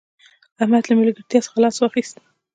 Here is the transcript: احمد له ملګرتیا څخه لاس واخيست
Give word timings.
احمد 0.61 0.83
له 0.89 0.93
ملګرتیا 0.99 1.39
څخه 1.45 1.57
لاس 1.63 1.75
واخيست 1.79 2.15